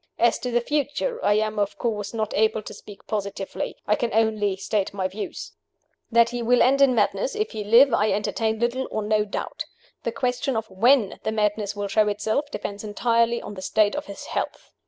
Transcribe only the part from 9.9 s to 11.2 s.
The question of when